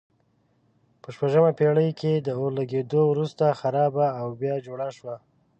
[1.01, 5.15] په شپږمه پېړۍ کې د اور لګېدو وروسته خرابه او بیا جوړه شوه.